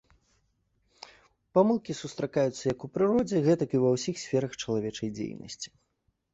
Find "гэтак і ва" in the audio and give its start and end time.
3.51-3.95